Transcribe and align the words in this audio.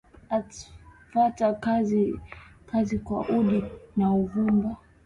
Atafta 1.15 1.53
kazi 2.65 2.97
kwa 3.05 3.19
udi 3.37 3.63
na 3.97 4.13
uvumba 4.13 4.77